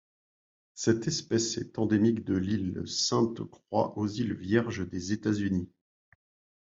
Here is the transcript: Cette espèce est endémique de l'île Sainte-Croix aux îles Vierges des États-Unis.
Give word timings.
Cette 0.73 1.07
espèce 1.07 1.59
est 1.59 1.77
endémique 1.77 2.23
de 2.25 2.35
l'île 2.35 2.81
Sainte-Croix 2.87 3.95
aux 3.99 4.07
îles 4.07 4.33
Vierges 4.33 4.89
des 4.89 5.13
États-Unis. 5.13 5.69